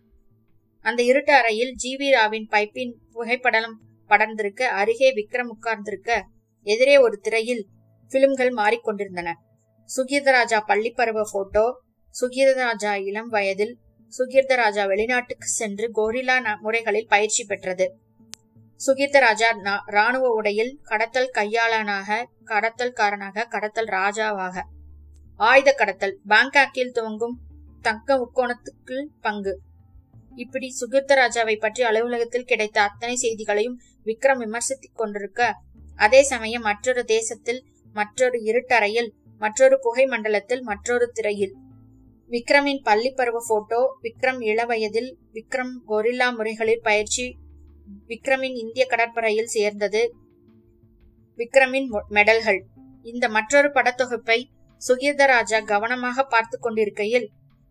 அந்த 0.80 1.02
இருட்டு 1.02 1.32
அறையில் 1.32 1.74
ஜிவி 1.84 2.10
ராவின் 2.10 2.48
பைப்பின் 2.50 2.94
புகைப்படம் 3.12 3.80
படர்ந்திருக்க 4.08 4.62
அருகே 4.62 5.14
விக்ரம் 5.14 5.46
உட்கார்ந்திருக்க 5.46 6.26
எதிரே 6.62 6.98
ஒரு 6.98 7.18
திரையில் 7.18 7.66
பிலிம்கள் 8.08 8.50
மாறிக்கொண்டிருந்தன. 8.50 9.32
சுகீர்தராஜா 9.96 10.58
பள்ளிப்பருவ 10.68 11.22
போட்டோ 11.32 11.64
சுகீர்தராஜா 12.14 12.92
இளம் 13.00 13.28
வயதில் 13.28 13.74
சுகீர்தராஜா 14.12 14.86
வெளிநாட்டுக்கு 14.86 15.48
சென்று 15.50 15.86
கோரிலா 15.94 16.36
முறைகளில் 16.60 17.06
பயிற்சி 17.06 17.44
பெற்றது. 17.44 17.86
சுகீர்தராஜா 18.80 19.48
ராணுவ 19.86 20.26
உடையில் 20.28 20.72
கடத்தல் 20.82 21.30
கையாளனாக 21.34 22.26
கடத்தல்காரனாக 22.44 23.46
கடத்தல் 23.48 23.86
ராஜாவாக. 23.86 24.56
ஆயுத 25.40 25.70
கடத்தல் 25.72 26.14
பாங்காக்கில் 26.28 26.92
துவங்கும் 26.92 27.36
தங்க 27.82 28.16
முக்கோணத்துக்கு 28.16 28.98
பங்கு. 29.20 29.54
இப்படி 30.36 30.68
சுகீர்தராஜாவை 30.80 31.56
பற்றி 31.56 31.82
அலுவலகத்தில் 31.82 32.44
கிடைத்த 32.44 32.78
அத்தனை 32.82 33.16
செய்திகளையும் 33.16 33.80
விக்ரம் 34.06 34.40
விமர்சித்துக் 34.40 34.96
கொண்டிருக்க 34.96 35.50
அதே 35.96 36.22
சமயம் 36.22 36.62
மற்றொரு 36.62 37.04
தேசத்தில் 37.04 37.60
மற்றொரு 37.94 38.38
இருட்டறையில் 38.40 39.10
மற்றொரு 39.42 39.76
புகை 39.78 40.04
மண்டலத்தில் 40.06 40.62
மற்றொரு 40.62 41.06
திரையில். 41.12 41.54
விக்ரமின் 42.30 42.82
பள்ளி 42.82 43.10
பருவ 43.10 43.38
போட்டோ 43.48 43.80
விக்ரம் 44.02 44.40
இளவயதில் 44.50 45.10
விக்ரம் 45.32 45.72
கொரில்லா 45.88 46.28
முறைகளில் 46.36 46.82
பயிற்சி 46.82 47.26
விக்ரமின் 48.10 48.56
இந்திய 48.62 48.84
கடற்படையில் 48.86 49.50
சேர்ந்தது 49.56 50.02
விக்ரமின் 51.38 51.88
மெடல்கள் 52.08 52.60
இந்த 53.04 53.26
மற்றொரு 53.28 53.68
படத்தொகுப்பை 53.68 54.38
சுகீர்தராஜா 54.82 55.58
கவனமாக 55.64 56.24
பார்த்து 56.24 56.56
கொண்டிருக்கையில் 56.58 57.26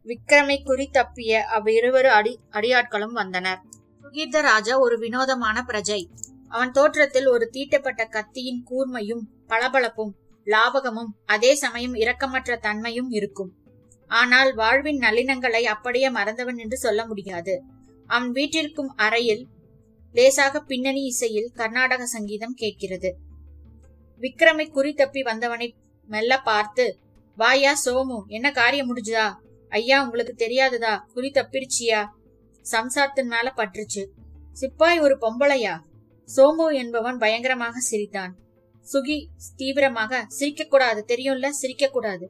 விக்ரமை 0.06 0.58
குறி 0.64 0.86
தப்பிய 0.94 1.42
அவ்விருவரு 1.56 2.10
அடி 2.18 2.34
அடியாட்களும் 2.52 3.16
வந்தனர். 3.20 3.60
சுகீர்தராஜா 4.04 4.76
ஒரு 4.86 4.96
வினோதமான 4.98 5.58
பிரஜை. 5.68 6.02
அவன் 6.48 6.72
தோற்றத்தில் 6.72 7.28
ஒரு 7.28 7.46
தீட்டப்பட்ட 7.50 8.04
கத்தியின் 8.06 8.62
கூர்மையும் 8.70 9.24
பளபளப்பும் 9.48 10.14
லாபகமும் 10.46 11.12
அதே 11.26 11.56
சமயம் 11.56 11.94
இரக்கமற்ற 11.94 12.58
தன்மையும் 12.60 13.10
இருக்கும். 13.10 13.52
ஆனால் 14.08 14.54
வாழ்வின் 14.54 14.98
நளினங்களை 14.98 15.64
அப்படியே 15.64 16.10
மறந்தவன் 16.10 16.58
என்று 16.58 16.78
சொல்ல 16.78 17.08
முடியாது. 17.08 17.62
அவன் 18.08 18.32
வீட்டிற்கும் 18.32 18.92
அறையில் 18.96 19.48
லேசாக 20.14 20.62
பின்னணி 20.62 21.04
இசையில் 21.04 21.52
கர்நாடக 21.54 22.06
சங்கீதம் 22.06 22.54
கேட்கிறது. 22.54 23.18
விக்ரமை 24.20 24.70
குறி 24.70 24.94
தப்பி 24.94 25.22
வந்தவனை 25.22 25.76
மெல்ல 26.10 26.42
பார்த்து 26.42 27.00
வாயா 27.36 27.74
சோமு 27.86 28.18
என்ன 28.28 28.52
காரியம் 28.52 28.96
முடிஞ்சுதா? 28.96 29.34
ஐயா 29.70 30.04
உங்களுக்கு 30.04 30.34
தெரியாததா? 30.38 31.00
குறி 31.14 31.32
தப்பிருச்சியா? 31.32 32.06
சம்சாரத்தின் 32.72 33.28
மேல 33.28 33.54
பற்றுச்சு 33.56 34.04
சிப்பாய் 34.62 35.00
ஒரு 35.00 35.18
பொம்பளையா? 35.22 35.80
சோமு 36.36 36.74
என்பவன் 36.74 37.18
பயங்கரமாக 37.18 37.80
சிரித்தான். 37.80 38.36
சுகி 38.88 39.28
தீவிரமாக 39.56 40.26
சிரிக்க 40.28 40.64
கூடாது 40.64 41.06
தெரியும்ல? 41.08 41.50
சிரிக்க 41.50 41.88
கூடாது 41.88 42.26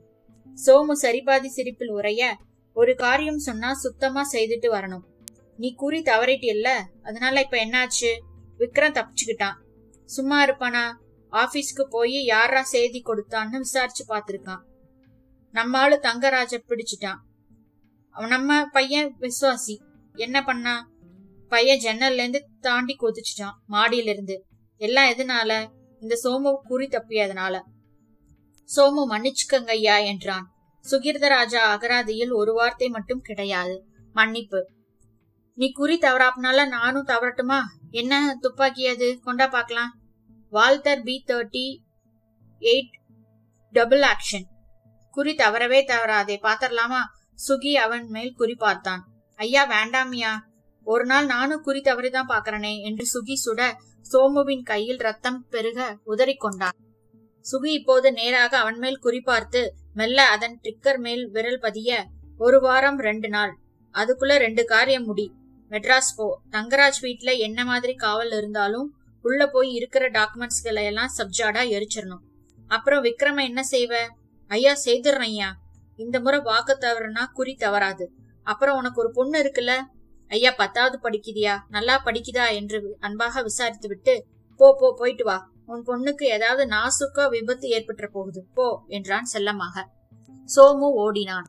சோமு 0.66 0.94
சரிபாதி 1.02 1.46
சிரிப்பில் 1.46 1.94
உரைய 1.94 2.34
ஒரு 2.74 2.96
காரியம் 2.96 3.38
சொன்னா 3.38 3.74
சுத்தமா 3.74 4.22
செய்துட்டு 4.32 4.68
வரணும். 4.72 5.06
நீ 5.58 5.74
கூறி 5.74 6.02
தவறிட்டியல்ல? 6.02 6.70
அதனால 7.04 7.40
இப்ப 7.40 7.58
என்னாச்சு? 7.66 8.12
விக்ரம் 8.58 8.96
தப்பிச்சுக்கிட்டான். 8.98 9.58
சும்மா 10.10 10.46
இருப்பானா? 10.46 10.84
ஆபீஸ்க்கு 11.32 11.84
போய் 11.90 12.24
யாரா 12.24 12.62
செய்தி 12.64 13.02
கொடுத்தான்னு 13.06 13.58
விசாரிச்சு 13.58 14.06
பாத்திருக்கான் 14.08 14.64
நம்ம 15.52 15.78
ஆளு 15.78 16.00
தங்கராஜ 16.04 16.58
பிடிச்சிட்டான். 16.68 17.20
அவன் 18.16 18.30
நம்ம 18.30 18.66
பையன் 18.66 19.16
விசுவாசி 19.20 19.76
என்ன 20.16 20.44
பண்ணா? 20.44 20.90
பையன் 21.48 21.80
ஜன்னல்ல 21.80 22.22
இருந்து 22.24 22.48
தாண்டி 22.60 22.96
கொதிச்சிட்டான் 22.96 23.56
மாடியில 23.70 24.10
இருந்து 24.10 24.46
எல்லாம் 24.82 25.10
எதனால? 25.10 25.80
இந்த 26.02 26.16
சோமு 26.24 26.68
குறி 26.68 26.88
தப்பியதனால. 26.88 27.62
சோமு 28.76 29.04
மன்னிச்சுக்கங்க 29.10 29.70
ஐயா 29.70 29.98
என்றான் 29.98 30.46
சுகிர்தராஜா 30.92 31.62
அகராதியில் 31.74 32.32
ஒரு 32.32 32.54
வார்த்தை 32.54 32.90
மட்டும் 32.90 33.22
கிடையாது. 33.22 33.86
மன்னிப்பு. 34.14 34.70
நீ 35.54 35.72
குறி 35.72 35.98
தவறாப்னால 35.98 36.68
நானும் 36.68 37.08
தவறட்டுமா? 37.08 37.60
என்ன 37.90 38.38
துப்பாக்கி 38.40 38.88
அது? 38.88 39.20
கொண்டா 39.20 39.48
பாக்கலாம். 39.48 39.92
Walther 40.50 41.02
P 41.02 41.24
thirty 41.28 41.66
eight 42.60 42.94
double 43.72 44.02
action. 44.02 44.48
குறி 45.12 45.34
தவறவே 45.34 45.86
தவறாதே. 45.86 46.38
பாத்தரலாமா? 46.42 47.02
சுகி 47.48 47.74
அவன் 47.74 48.08
மேல் 48.08 48.34
குறி 48.34 48.56
பார்த்தான். 48.56 49.04
ஐயா 49.36 49.70
வேண்டாமியா 49.70 50.32
ஒரு 50.84 51.06
நாள் 51.06 51.26
நானும் 51.26 51.62
குறி 51.62 51.82
தவறிதான் 51.82 52.30
பாக்குறனே 52.30 52.80
என்று 52.82 53.06
சுகி 53.06 53.34
சுட 53.46 53.74
சோமுவின் 54.12 54.64
கையில் 54.64 54.98
ரத்தம் 54.98 55.46
பெருக 55.50 55.98
உதறிக்கொண்டான். 56.08 56.78
சுகி 57.46 57.72
இப்போது 57.80 58.14
நேராக 58.14 58.58
அவன் 58.58 58.78
மேல் 58.78 59.00
குறிபார்த்து 59.04 59.62
மெல்ல 59.94 60.26
அதன் 60.28 60.60
ட்ரிக்கர் 60.64 61.00
மேல் 61.00 61.30
விரல் 61.30 61.60
பதிய 61.60 62.06
ஒரு 62.38 62.60
வாரம் 62.62 63.00
ரெண்டு 63.00 63.30
நாள். 63.30 63.54
அதுக்குள்ள 63.96 64.38
ரெண்டு 64.38 64.66
காரியம் 64.66 65.04
முடி. 65.04 65.34
மெட்ராஸ் 65.70 66.12
போ. 66.16 66.40
தங்கராஜ் 66.52 67.00
வீட்ல 67.02 67.32
என்ன 67.32 67.66
மாதிரி 67.66 67.94
காவல் 67.94 68.32
இருந்தாலும் 68.32 68.96
உள்ள 69.22 69.48
போய் 69.48 69.72
இருக்கிற 69.72 70.10
டாக்குமெண்ட்ஸ்களை 70.10 70.84
எல்லாம் 70.84 71.12
சப்ஜாடா 71.18 71.64
எரிச்சிடணும் 71.76 72.24
அப்புறம் 72.68 73.04
விக்ரம 73.04 73.44
என்ன 73.44 73.62
செய்வ? 73.72 73.94
ஐயா 74.48 74.74
செய்திடுறேன் 74.86 75.30
ஐயா. 75.32 75.50
இந்த 75.96 76.20
முறை 76.20 76.40
வாக்கு 76.40 76.78
தவறுனா 76.80 77.26
குறி 77.34 77.56
தவறாது. 77.56 78.12
அப்புறம் 78.44 78.78
உனக்கு 78.78 79.02
ஒரு 79.02 79.12
பொண்ணு 79.12 79.44
இருக்குல்ல 79.44 79.74
ஐயா 80.32 80.52
பத்தாவது 80.52 80.98
படிக்குதியா 81.04 81.56
நல்லா 81.70 82.02
படிக்குதா? 82.06 82.54
என்று 82.54 82.98
அன்பாக 83.00 83.42
விசாரித்து 83.42 83.88
விட்டு 83.88 84.26
போ 84.60 84.76
போ 84.80 84.94
போயிட்டு 84.98 85.24
வா. 85.24 85.38
உன் 85.66 85.84
பொண்ணுக்கு 85.88 86.24
ஏதாவது 86.24 86.64
நாசுக்கா 86.70 87.30
விபத்து 87.30 87.70
ஏற்பட்டுற 87.70 88.08
போகுது. 88.12 88.46
போ 88.54 88.84
என்றான் 88.88 89.24
செல்லமாக. 89.24 89.90
சோமு 90.56 90.90
ஓடினான். 91.04 91.48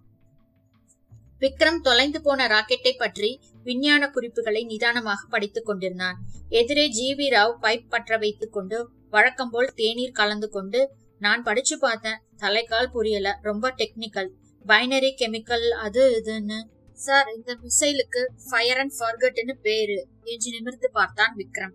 விக்ரம் 1.41 1.81
தொலைந்து 1.81 2.23
போன 2.23 2.47
ராக்கெட்டை 2.47 2.93
பற்றி 2.99 3.41
விஞ்ஞான 3.63 4.11
குறிப்புகளை 4.11 4.65
நிதானமாக 4.65 5.27
படித்துக் 5.29 5.65
கொண்டிருந்தான். 5.65 6.19
எதிரே 6.49 6.89
ஜி 6.89 7.15
வி 7.15 7.29
ராவ் 7.33 7.57
பைப் 7.63 7.89
பற்ற 7.89 8.17
வைத்துக் 8.17 8.53
கொண்டு 8.53 8.91
வழக்கம் 9.11 9.51
போல் 9.51 9.73
தேநீர் 9.75 10.19
கலந்து 10.21 10.51
கொண்டு 10.51 10.93
நான் 11.19 11.43
படிச்சு 11.43 11.79
பார்த்தேன். 11.79 12.21
தலைக்கால் 12.37 12.93
புரியல. 12.93 13.39
ரொம்ப 13.43 13.75
டெக்னிக்கல். 13.77 14.31
பைனரி 14.67 15.11
கெமிக்கல் 15.19 15.69
அது 15.69 16.23
இதுன்னு 16.25 16.59
சார் 16.95 17.29
இந்த 17.35 17.51
மிசைலுக்கு 17.63 18.23
ஃபயர் 18.49 18.79
அண்ட் 18.79 18.95
ஃபர்கட்னு 18.99 19.55
பேரு. 19.67 19.99
என்று 20.25 20.51
நிமிர்ந்து 20.57 20.91
பார்த்தான் 20.91 21.35
விக்ரம். 21.41 21.75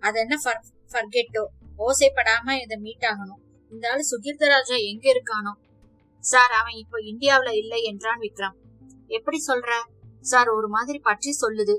அது 0.00 0.18
என்ன 0.20 0.36
ஃபர்கெட்டோ 0.92 1.44
ஓசைப்படாம 1.86 2.56
இதை 2.62 2.76
மீட் 2.76 3.06
ஆகணும். 3.10 3.40
இந்த 3.72 3.90
ஆளு 3.90 4.02
சுகீர்தராஜா 4.12 4.76
எங்க 4.90 5.04
இருக்கானோ? 5.14 5.52
சார் 6.20 6.52
அவன் 6.60 6.76
இப்போ 6.82 6.98
இந்தியாவில் 7.00 7.58
இல்லை 7.62 7.82
என்றான் 7.82 8.18
விக்ரம். 8.18 8.56
எப்படி 9.06 9.38
சொல்ற? 9.46 9.70
சார் 10.20 10.48
ஒரு 10.48 10.68
மாதிரி 10.68 10.98
பற்றி 10.98 11.30
சொல்லுது. 11.40 11.76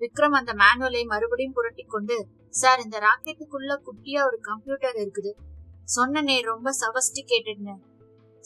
விக்ரம் 0.00 0.36
அந்த 0.38 0.52
மேனுவலை 0.52 1.02
மறுபடியும் 1.04 1.52
புரட்டி 1.52 1.82
கொண்டு 1.82 2.16
சார் 2.50 2.80
இந்த 2.84 2.96
ராக்கெட்டுக்குள்ள 2.98 3.72
குட்டியா 3.86 4.20
ஒரு 4.28 4.38
கம்ப்யூட்டர் 4.40 4.96
இருக்குது. 5.02 5.32
சொன்னனே 5.96 6.36
ரொம்ப 6.42 6.70
சவஸ்டிகேட்டட்னு 6.82 7.74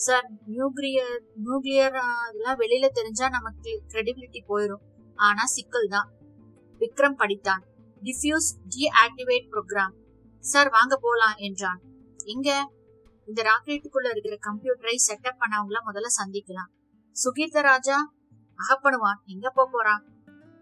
சார் 0.00 0.30
நியூக்ளியர் 0.46 1.20
நியூக்ளியர் 1.44 1.96
அதெல்லாம் 2.26 2.58
வெளியில 2.58 2.88
தெரிஞ்சா 2.88 3.28
நமக்கு 3.28 3.82
கிரெடிபிலிட்டி 3.88 4.40
போயிடும் 4.48 4.82
ஆனா 5.14 5.46
சிக்கல் 5.46 5.86
தான். 5.88 6.10
விக்ரம் 6.78 7.18
படித்தான். 7.18 7.62
டிஃப்யூஸ் 8.02 8.48
டீஆக்டிவேட் 8.68 9.46
ப்ரோக்ராம் 9.50 9.92
சார் 10.38 10.68
வாங்க 10.68 10.96
போலாம் 10.96 11.34
என்றான். 11.36 11.80
எங்க? 12.24 12.70
இந்த 13.26 13.42
ராக்கெட்டுக்குள்ள 13.42 14.10
இருக்கிற 14.10 14.36
கம்ப்யூட்டரை 14.36 14.94
செட்டப் 15.06 15.40
பண்ணவங்கள 15.40 15.78
முதல்ல 15.86 16.08
சந்திக்கலாம். 16.20 16.70
சுகீர்த்த 17.12 17.60
ராஜா 17.60 17.96
அகப்படுவான் 18.56 19.20
எங்க 19.24 19.50
போக 19.50 19.70
போறான்? 19.72 20.04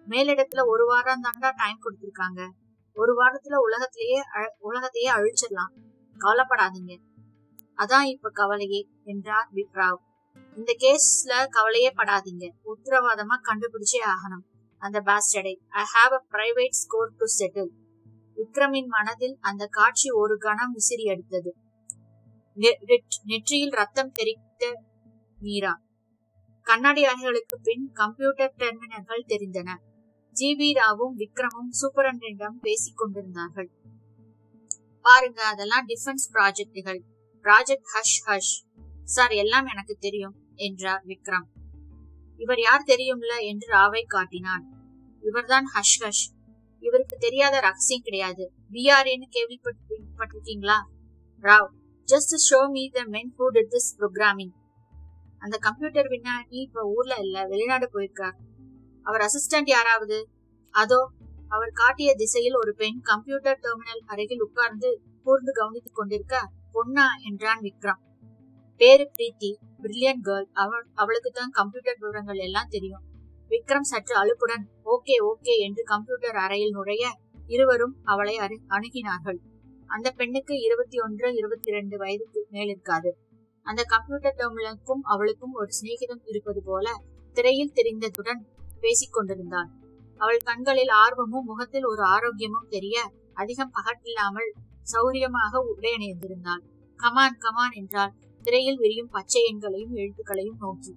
மேலிடத்துல 0.08 0.66
ஒரு 0.66 0.86
வாரம் 0.86 1.22
தாண்டா 1.22 1.52
டைம் 1.56 1.80
கொடுத்திருக்காங்க. 1.84 2.50
ஒரு 2.94 3.24
வாரத்துல 3.24 3.54
உலகத்திலேயே 3.56 4.22
உலகத்தையே 4.58 5.10
அழிச்சிடலாம். 5.12 5.72
கவலைப்படாதீங்க. 6.18 7.07
அதான் 7.78 8.06
இப்ப 8.12 8.30
கவலையே 8.40 8.80
என்றார் 9.04 9.48
விப்ராவ். 9.56 9.98
இந்த 10.56 10.70
கேஸ்ல 10.84 11.32
கவலையே 11.56 11.90
படாதீங்க. 11.98 12.46
உத்தரவாதமா 12.72 13.36
கண்டுபிடிச்சே 13.48 14.00
ஆகணும் 14.14 14.44
அந்த 14.82 14.98
பாஸ்டடை 15.08 15.54
I 15.80 15.84
have 15.94 16.12
a 16.18 16.22
private 16.34 16.78
score 16.82 17.16
to 17.20 17.26
settle 17.38 17.70
விக்ரமின் 18.36 18.90
மனதில் 18.96 19.36
அந்த 19.40 19.62
காட்சி 19.76 20.08
ஒரு 20.20 20.34
கணம் 20.38 20.74
விசிறி 20.76 21.04
அடித்தது. 21.12 21.50
நெற்றியில் 23.30 23.74
ரத்தம் 23.80 24.14
தெரித்த 24.18 24.62
மீரா. 25.38 25.74
கண்ணாடி 26.66 27.02
அறைகளுக்கு 27.04 27.56
பின் 27.62 27.84
கம்ப்யூட்டர் 27.92 28.54
டெர்மினல்கள் 28.62 29.28
தெரிந்தன. 29.32 29.68
ஜி 30.36 30.48
வி 30.58 30.68
ராவும் 30.78 31.14
விக்ரமும் 31.22 31.70
சூப்பரண்டிடம் 31.80 32.58
பேசிக் 32.66 32.98
கொண்டிருந்தார்கள். 33.00 33.70
பாருங்க 35.04 35.40
அதெல்லாம் 35.52 35.86
டிஃபென்ஸ் 35.86 36.26
ப்ராஜெக்டுகள் 36.34 37.00
ராஜத் 37.48 37.86
ஹஷ் 37.94 38.18
ஹஷ் 38.26 38.54
சார் 39.04 39.30
எல்லாம் 39.30 39.66
எனக்கு 39.66 39.96
தெரியும் 40.00 40.34
என்றார் 40.54 41.04
விக்ரம். 41.06 41.46
இவர் 42.36 42.58
யார் 42.58 42.84
தெரியும்ல? 42.86 43.34
என்று 43.40 43.66
ராவை 43.74 44.02
காட்டினான். 44.06 44.64
இவர்தான் 45.20 45.64
ஹஷ் 45.74 45.96
ஹஷ் 46.02 46.26
இவருக்கு 46.80 47.16
தெரியாத 47.16 47.60
ரகசியம் 47.60 48.02
கிடையாது. 48.02 48.52
பிஆர்ஏன்னு 48.72 49.28
கேள்விப்பட்டிருக்கீங்களா? 49.30 50.78
Rao 51.42 51.68
just 52.08 52.34
show 52.50 52.70
me 52.70 52.88
the 52.88 53.04
men 53.04 53.34
who 53.38 53.46
did 53.52 53.70
this 53.70 53.90
programming 53.98 54.54
அந்த 55.38 55.56
கம்ப்யூட்டர் 55.56 56.08
விஞ்ஞானி 56.08 56.46
இப்ப 56.48 56.80
ஊர்ல 56.82 57.14
இல்ல 57.14 57.46
வெளிநாடு 57.46 57.90
போயிருக்கார். 57.92 58.36
அவர் 59.02 59.20
அசிஸ்டன்ட் 59.20 59.64
யாராவது? 59.64 60.28
அதோ 60.70 61.10
அவர் 61.48 61.70
காட்டிய 61.72 62.14
திசையில் 62.14 62.54
ஒரு 62.54 62.74
பெண் 62.74 63.00
கம்ப்யூட்டர் 63.00 63.58
டெர்மினல் 63.58 64.02
அருகில் 64.06 64.40
உட்கார்ந்து 64.40 65.02
கூர்ந்து 65.22 65.52
கவனித்துக் 65.52 65.94
கொண்டிருக்க? 65.94 66.36
பொண்ணா 66.78 67.06
என்றான் 67.28 67.62
விக்ரம். 67.66 68.00
பேரு 68.80 69.04
பிரீத்தி 69.14 69.50
பிரில்லியன் 69.82 70.24
கேர்ள் 70.26 70.48
அவள் 70.62 70.84
அவளுக்கு 70.94 71.30
தான் 71.30 71.54
கம்ப்யூட்டர் 71.58 72.00
விவரங்கள் 72.02 72.42
எல்லாம் 72.46 72.72
தெரியும். 72.74 73.04
விக்ரம் 73.50 73.88
சற்று 73.90 74.14
அலுப்புடன் 74.22 74.64
ஓகே 74.94 75.16
ஓகே 75.30 75.54
என்று 75.66 75.82
கம்ப்யூட்டர் 75.92 76.38
அறையில் 76.44 76.74
நுழைய 76.76 77.04
இருவரும் 77.48 77.94
அவளை 78.04 78.34
அணுகினார்கள். 78.76 79.38
அந்த 79.90 80.08
பெண்ணுக்கு 80.10 80.54
இருபத்தி 80.66 80.96
ஒன்று 80.98 81.28
இருபத்தி 81.32 81.68
இரண்டு 81.72 81.96
வயதுக்கு 81.96 82.40
மேல் 82.50 82.70
இருக்காது 82.74 83.10
அந்த 83.66 83.82
கம்ப்யூட்டர் 83.84 84.36
டெர்மினலுக்கும் 84.36 85.02
அவளுக்கும் 85.04 85.54
ஒரு 85.54 85.70
சிநேகிதம் 85.70 86.22
இருப்பது 86.24 86.60
போல 86.62 86.86
திரையில் 87.36 87.74
தெரிந்ததுடன் 87.74 88.42
பேசிக் 88.80 89.14
கொண்டிருந்தாள் 89.16 89.70
அவள் 90.20 90.40
கண்களில் 90.44 90.92
ஆர்வமும் 91.02 91.44
முகத்தில் 91.44 91.86
ஒரு 91.86 92.02
ஆரோக்கியமும் 92.14 92.68
தெரிய 92.68 92.96
அதிகம் 93.36 93.74
பகட்டில்லாமல் 93.76 94.50
சௌரியமாக 94.92 95.60
உடையணிந்திருந்தாள் 95.72 96.64
கமான் 97.00 97.38
கமான் 97.38 97.74
என்றால் 97.80 98.14
திரையில் 98.44 98.78
விரியும் 98.78 99.12
பச்சை 99.14 99.40
எண்களையும் 99.50 99.94
எழுத்துக்களையும் 99.94 100.58
நோக்கி. 100.58 100.92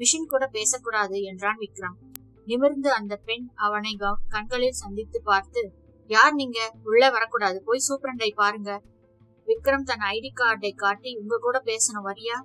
மிஷின் 0.00 0.30
கூட 0.32 0.44
பேசக்கூடாது 0.56 1.16
என்றான் 1.22 1.58
விக்ரம். 1.58 1.96
நிமிர்ந்து 2.44 2.90
அந்த 2.92 3.14
பெண் 3.28 3.46
அவனை 3.66 3.92
கண்களில் 4.28 4.80
சந்தித்து 4.82 5.18
பார்த்து 5.22 5.62
யார் 6.10 6.34
நீங்க? 6.34 6.60
உள்ள 6.84 7.10
வரக்கூடாது. 7.10 7.58
போய் 7.66 7.86
சூப்பரண்டை 7.88 8.30
பாருங்க. 8.34 8.70
விக்ரம் 9.48 9.86
தன் 9.88 10.04
ஐடி 10.14 10.30
கார்டை 10.40 10.72
காட்டி 10.74 11.10
உங்க 11.20 11.38
கூட 11.40 11.58
பேசணும் 11.64 12.06
வரியா? 12.08 12.36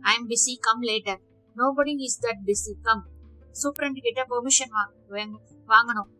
I 0.00 0.12
am 0.18 0.28
busy 0.32 0.54
come 0.66 0.82
later 0.82 1.20
nobody 1.56 1.94
is 2.06 2.20
that 2.24 2.42
busy 2.48 2.72
come 2.86 3.04
superintendent 3.60 4.04
கிட்ட 4.06 4.22
பெர்மிஷன் 4.32 4.72
வாங்கணும். 5.72 6.10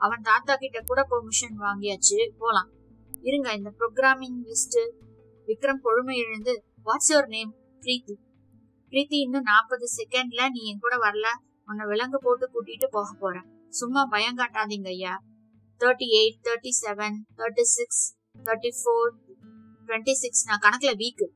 அவன் 0.00 0.26
தாத்தா 0.28 0.54
கிட்ட 0.56 0.78
கூட 0.90 1.00
பெர்மிஷன் 1.10 1.56
வாங்கியாச்சு. 1.64 2.18
போலாம். 2.38 2.70
இருங்க 3.22 3.50
இந்த 3.52 3.70
ப்ரோக்ராமிங் 3.78 4.38
லிஸ்ட் 4.50 4.78
விக்ரம் 5.46 5.82
பொறுமை 5.82 6.16
எழுந்து 6.18 6.64
what's 6.84 7.10
your 7.12 7.26
name 7.26 7.52
Preethi. 7.80 8.14
Preethi 8.90 9.18
இன்னும் 9.24 9.42
நாற்பது 9.42 9.86
செகண்ட்ல 9.96 10.50
நீ 10.50 10.60
என் 10.70 10.78
கூட 10.78 10.96
வரல. 10.96 11.28
உன்னை 11.66 11.86
விலங்கு 11.86 12.18
போட்டு 12.22 12.46
கூட்டிட்டு 12.46 12.86
போக 12.90 13.16
போறேன். 13.20 13.46
சும்மா 13.68 14.04
பயம் 14.04 14.38
காட்டாதீங்க 14.38 14.86
ஐயா. 14.86 15.14
Thirty 15.78 16.08
eight 16.18 16.40
thirty 16.46 16.72
seven 16.82 17.16
thirty 17.36 17.64
six 17.76 18.02
thirty 18.44 18.70
four 18.80 19.12
twenty 19.86 20.12
six 20.12 20.46
நான் 20.48 20.64
கணக்குல 20.66 20.92
வீக்கு 21.02 21.26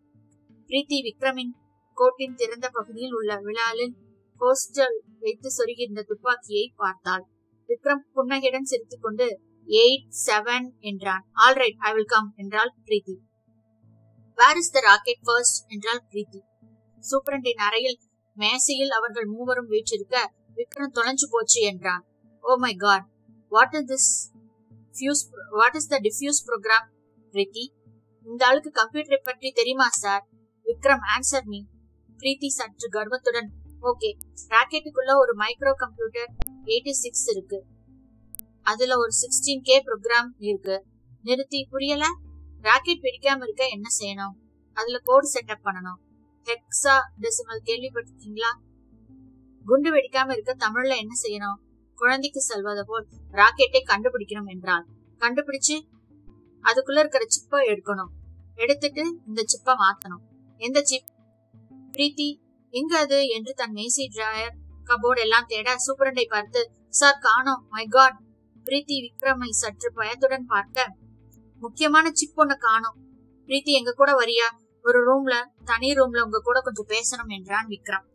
பிரீத்தி 0.69 0.99
விக்ரமின் 1.09 1.55
கோட்டின் 1.97 2.35
திறந்த 2.35 2.69
பகுதியில் 2.73 3.13
உள்ள 3.13 3.41
விழாலில் 3.41 3.95
ஹோஸ்டல் 4.41 4.97
வைத்து 5.21 5.49
சொருகியிருந்த 5.49 6.03
துப்பாக்கியை 6.03 6.73
பார்த்தாள். 6.77 7.25
விக்ரம் 7.69 8.03
புன்னகையுடன் 8.13 8.71
சிரித்துக்கொண்டு 8.71 9.29
எயிட் 9.69 10.09
செவன் 10.27 10.67
என்றான். 10.91 11.25
All 11.45 11.59
right 11.63 11.81
I 11.89 11.91
will 11.97 12.11
come 12.15 12.29
என்றாள் 12.43 12.73
Preethi. 12.87 13.17
Where 14.39 14.59
is 14.63 14.73
the 14.75 14.81
rocket 14.89 15.23
first 15.27 15.59
என்றாள் 15.75 16.03
பிரீத்தி. 16.11 16.41
சூப்பரண்டின் 17.05 17.63
அறையில் 17.67 17.99
மேசையில் 18.37 18.95
அவர்கள் 18.99 19.29
மூவரும் 19.35 19.71
வீற்றிருக்க 19.75 20.17
விக்ரம் 20.59 20.95
தொலைஞ்சு 20.97 21.27
போச்சு 21.35 21.61
என்றான். 21.71 22.05
ஓ 22.45 22.57
my 22.65 22.75
God 22.85 23.07
what 23.53 23.77
is 23.79 23.89
this 23.93 24.11
fuse 24.95 25.23
what 25.59 25.77
is 25.81 25.91
the 25.93 25.99
defuse 26.07 26.41
program 26.49 26.87
Preethi 27.35 27.65
இந்த 28.27 28.43
ஆளுக்கு 28.49 28.71
கம்ப்யூட்டரை 28.81 29.21
பற்றி 29.29 29.49
தெரியுமா 29.61 29.89
sir 30.03 30.25
Vikram 30.67 31.05
answer 31.15 31.47
me 31.53 31.61
Preethi 32.21 32.49
சற்று 32.59 32.89
கர்வத்துடன் 32.97 33.51
ஓகே 33.91 34.11
ராக்கெட்டுக்குள்ள 34.53 35.13
ஒரு 35.23 35.33
மைக்ரோ 35.43 35.73
கம்ப்யூட்டர் 35.83 36.31
எயிட்டி 36.71 36.93
சிக்ஸ் 37.03 37.27
இருக்கு. 37.33 37.59
அதுல 38.67 38.99
ஒரு 38.99 39.09
சிக்ஸ்டீன் 39.09 39.61
கே 39.63 39.83
ப்ரோக்ராம் 39.85 40.31
இருக்கு. 40.39 40.85
நிறுத்தி 41.23 41.67
புரியல? 41.71 42.05
ராக்கெட் 42.61 43.01
பிடிக்காம 43.03 43.43
இருக்க 43.43 43.69
என்ன 43.69 43.89
செய்யணும்? 43.99 44.35
அதுல 44.73 44.99
கோடு 44.99 45.31
செட்டப் 45.33 45.65
பண்ணணும். 45.65 45.99
ஹெக்ஸா 46.45 46.97
டெசிமல் 47.21 47.67
கேள்விப்பட்டிருக்கீங்களா? 47.67 48.51
குண்டு 49.65 49.91
வெடிக்காம 49.91 50.33
இருக்க 50.33 50.57
தமிழ்ல 50.69 50.97
என்ன 50.97 51.15
செய்யணும்? 51.23 51.59
குழந்தைக்கு 51.95 52.41
செல்வதை 52.41 52.83
போல் 52.87 53.07
ராக்கெட்டை 53.33 53.81
கண்டுபிடிக்கணும் 53.87 54.51
என்றால் 54.51 54.87
கண்டுபிடிச்சு 55.19 55.77
அதுக்குள்ள 56.63 56.99
இருக்கிற 56.99 57.25
சிப்பை 57.25 57.69
எடுக்கணும். 57.69 58.13
எடுத்துட்டு 58.55 59.21
இந்த 59.27 59.43
சிப்பை 59.43 59.75
மாத்தணும். 59.75 60.23
எந்த 60.57 60.81
சிப்? 60.83 61.05
பிரீத்தி 61.93 62.41
எங்க 62.71 62.99
அது? 62.99 63.29
என்று 63.29 63.55
தன் 63.55 63.73
மேசி 63.73 64.03
டிராயர் 64.15 64.57
கபோர்ட் 64.85 65.21
எல்லாம் 65.21 65.45
தேட 65.47 65.75
சூப்பரண்டை 65.75 66.29
பார்த்து 66.29 66.71
சார் 66.89 67.19
காணோம். 67.21 67.67
மை 67.69 67.87
காட் 67.87 68.25
பிரீத்தி 68.71 68.97
விக்ரமை 69.03 69.49
சற்று 69.49 69.93
பயத்துடன் 69.93 70.47
பார்க்க 70.47 70.97
முக்கியமான 71.61 72.11
சிப் 72.13 72.41
ஒண்ணு 72.41 72.57
காணும். 72.59 72.97
பிரீத்தி 73.47 73.73
எங்க 73.79 73.93
கூட 73.93 74.13
வரியா? 74.13 74.49
ஒரு 74.83 74.99
ரூம்ல 75.07 75.35
தனி 75.65 75.93
ரூம்ல 75.93 76.21
உங்க 76.21 76.41
கூட 76.43 76.61
கொஞ்சம் 76.61 76.87
பேசணும் 76.89 77.29
என்றான் 77.29 77.67
விக்ரம். 77.67 78.07